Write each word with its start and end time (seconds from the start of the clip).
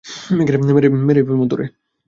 মেরেই 1.07 1.23
ফেলমু 1.27 1.45
তোরে। 1.49 1.65